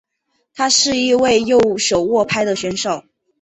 [0.55, 3.03] 他是一位右手握拍选手。